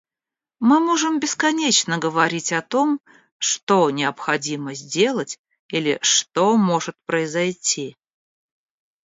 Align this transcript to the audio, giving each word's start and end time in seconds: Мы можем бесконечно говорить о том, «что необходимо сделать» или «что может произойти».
Мы 0.59 0.79
можем 0.79 1.19
бесконечно 1.19 1.99
говорить 1.99 2.51
о 2.53 2.63
том, 2.63 2.99
«что 3.37 3.91
необходимо 3.91 4.73
сделать» 4.73 5.39
или 5.67 5.99
«что 6.01 6.57
может 6.57 6.95
произойти». 7.05 7.95